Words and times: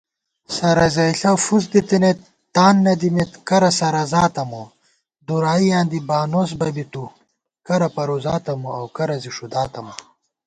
سرَزَئیݪہ 0.55 1.31
فُس 1.45 1.63
دِتَنَئیت 1.71 2.19
تان 2.55 2.75
نہ 2.85 2.93
دِمېت 2.99 3.31
کرہ 3.47 3.71
سرَزاتہ 3.79 4.43
مو 4.49 4.63
* 4.95 5.25
دُرایاں 5.27 5.85
دی 5.91 5.99
بانُوس 6.07 6.51
بہ 6.59 6.67
بی 6.75 6.83
تُوکرہ 6.91 7.89
پروزاتہ 7.95 8.53
مو 8.61 8.69
اؤ 8.77 8.87
کرہ 8.95 9.17
زی 9.21 9.31
ݭُداتہ 9.35 9.79
مو 9.85 9.93